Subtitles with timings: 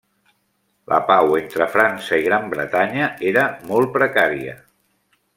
[0.93, 4.57] La pau entre França i Gran Bretanya era molt precària.